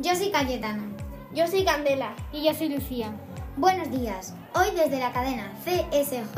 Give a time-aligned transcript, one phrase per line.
[0.00, 0.82] Yo soy Cayetana.
[1.32, 2.16] Yo soy Candela.
[2.32, 3.12] Y yo soy Lucía.
[3.56, 4.34] Buenos días.
[4.54, 6.36] Hoy desde la cadena CSJ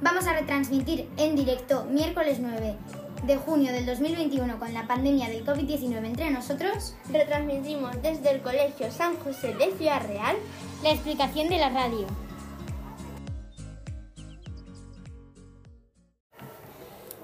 [0.00, 2.76] vamos a retransmitir en directo miércoles 9
[3.24, 6.94] de junio del 2021 con la pandemia del COVID-19 entre nosotros.
[7.10, 10.36] Retransmitimos desde el Colegio San José de Ciudad Real
[10.84, 12.06] la explicación de la radio.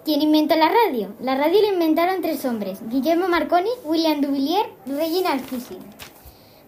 [0.08, 1.12] ¿Quién inventó la radio?
[1.20, 5.84] La radio la inventaron tres hombres, Guillermo Marconi, William Duvillier y Reginald Fusing.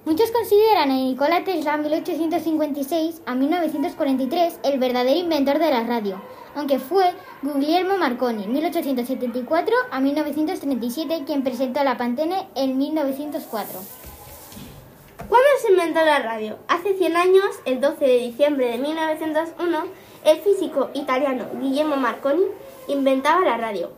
[0.04, 6.20] Muchos consideran a Nikola Tesla 1856 a 1943 el verdadero inventor de la radio,
[6.54, 13.80] aunque fue Guglielmo Marconi 1874 a 1937 quien presentó la pantene en 1904.
[15.30, 16.58] ¿Cuándo se inventó la radio?
[16.68, 19.84] Hace 100 años, el 12 de diciembre de 1901,
[20.26, 22.44] el físico italiano Guillermo Marconi
[22.88, 23.90] inventaba la radio.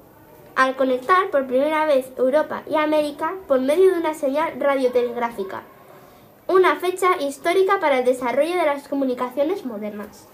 [0.54, 5.62] Al conectar por primera vez Europa y América por medio de una señal radiotelegráfica.
[6.46, 10.26] Una fecha histórica para el desarrollo de las comunicaciones modernas.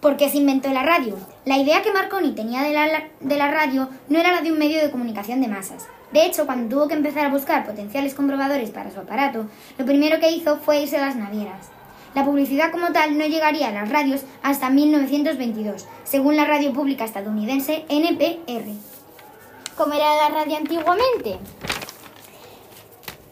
[0.00, 1.16] ¿Por qué se inventó la radio?
[1.44, 4.58] La idea que Marconi tenía de la, de la radio no era la de un
[4.58, 5.86] medio de comunicación de masas.
[6.12, 9.46] De hecho, cuando tuvo que empezar a buscar potenciales comprobadores para su aparato,
[9.78, 11.68] lo primero que hizo fue irse a las navieras.
[12.14, 17.04] La publicidad como tal no llegaría a las radios hasta 1922, según la radio pública
[17.04, 18.64] estadounidense NPR.
[19.76, 21.38] ¿Cómo era la radio antiguamente?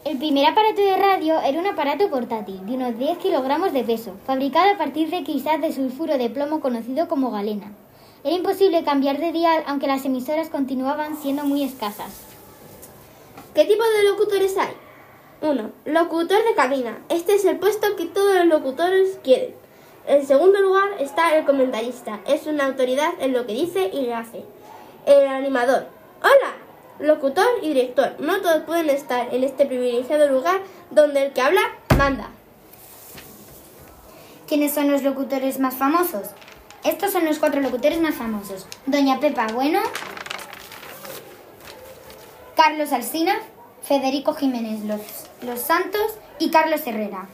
[0.05, 4.15] El primer aparato de radio era un aparato portátil de unos 10 kilogramos de peso,
[4.25, 7.73] fabricado a partir de quizás de sulfuro de plomo conocido como galena.
[8.23, 12.23] Era imposible cambiar de dial aunque las emisoras continuaban siendo muy escasas.
[13.55, 14.88] ¿Qué tipo de locutores hay?
[15.41, 15.71] 1.
[15.85, 16.99] Locutor de cabina.
[17.09, 19.55] Este es el puesto que todos los locutores quieren.
[20.07, 22.21] En segundo lugar está el comentarista.
[22.27, 24.45] Es una autoridad en lo que dice y le hace.
[25.07, 25.87] El animador.
[26.21, 26.55] Hola,
[26.99, 28.17] locutor y director.
[28.19, 31.63] No todos pueden estar en este privilegiado lugar donde el que habla
[31.97, 32.31] manda.
[34.49, 36.29] ¿Quiénes son los locutores más famosos?
[36.85, 38.67] Estos son los cuatro locutores más famosos.
[38.87, 39.81] Doña Pepa Bueno,
[42.57, 43.39] Carlos Alsina,
[43.83, 45.01] Federico Jiménez Los,
[45.43, 47.29] Los Santos y Carlos Herrera.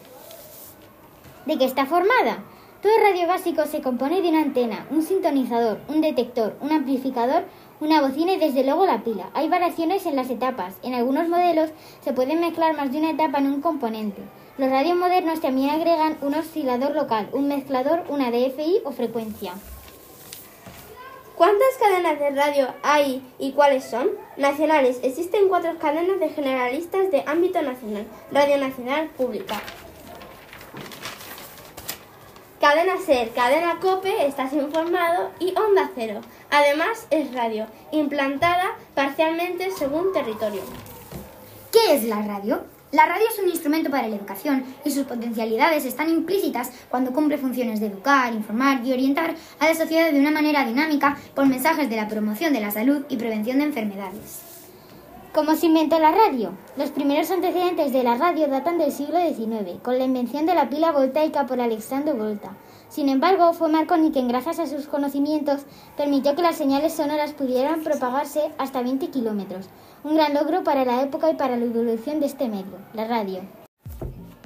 [1.47, 2.43] ¿De qué está formada?
[2.83, 7.45] Todo radio básico se compone de una antena, un sintonizador, un detector, un amplificador,
[7.81, 9.31] una bocina y desde luego la pila.
[9.33, 10.75] Hay variaciones en las etapas.
[10.83, 11.71] En algunos modelos
[12.03, 14.23] se pueden mezclar más de una etapa en un componente.
[14.59, 19.55] Los radios modernos también agregan un oscilador local, un mezclador, una DFI o frecuencia.
[21.37, 24.09] ¿Cuántas cadenas de radio hay y cuáles son?
[24.37, 25.01] Nacionales.
[25.03, 28.07] Existen cuatro cadenas de generalistas de ámbito nacional.
[28.31, 29.61] Radio Nacional Pública.
[32.61, 36.21] Cadena SER, cadena COPE, estás informado, y Onda Cero.
[36.51, 40.63] Además es radio, implantada parcialmente según territorio.
[41.73, 42.65] ¿Qué es la radio?
[42.95, 47.39] La radio es un instrumento para la educación y sus potencialidades están implícitas cuando cumple
[47.39, 51.91] funciones de educar, informar y orientar a la sociedad de una manera dinámica con mensajes
[51.91, 54.54] de la promoción de la salud y prevención de enfermedades.
[55.35, 56.53] ¿Cómo se inventó la radio?
[56.77, 60.71] Los primeros antecedentes de la radio datan del siglo XIX, con la invención de la
[60.71, 62.57] pila voltaica por Alexandre Volta.
[62.89, 65.63] Sin embargo, fue Marconi quien, gracias a sus conocimientos,
[65.97, 69.67] permitió que las señales sonoras pudieran propagarse hasta 20 kilómetros.
[70.05, 73.41] Un gran logro para la época y para la evolución de este medio, la radio.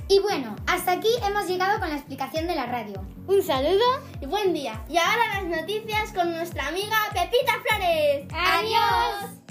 [0.09, 3.04] Y bueno, hasta aquí hemos llegado con la explicación de la radio.
[3.27, 3.84] Un saludo
[4.22, 4.82] y buen día.
[4.88, 8.27] Y ahora las noticias con nuestra amiga Pepita Flores.
[8.32, 9.47] ¡Adiós!